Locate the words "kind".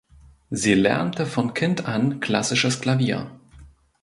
1.53-1.85